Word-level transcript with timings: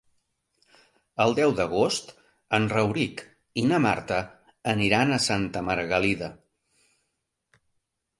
El 1.25 1.33
deu 1.39 1.51
d'agost 1.57 2.07
en 2.57 2.65
Rauric 2.71 3.21
i 3.63 3.65
na 3.73 3.79
Marta 3.87 4.17
iran 4.87 5.13
a 5.13 5.21
Santa 5.27 5.63
Margalida. 5.69 6.31